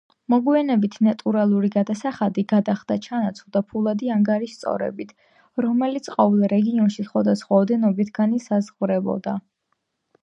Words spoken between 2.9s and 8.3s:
ჩანაცვლდა ფულადი ანგარიშსწორებით, რომელიც ყოველ რეგიონში სხვადასხვა ოდენობით